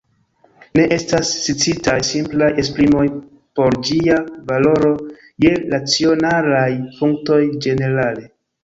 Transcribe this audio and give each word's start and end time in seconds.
Ne 0.77 0.85
estas 0.95 1.33
sciataj 1.41 1.97
simplaj 2.07 2.49
esprimoj 2.65 3.05
por 3.61 3.79
ĝia 3.91 4.19
valoro 4.51 4.93
je 5.49 5.55
racionalaj 5.77 6.69
punktoj 6.99 7.43
ĝenerale. 7.69 8.31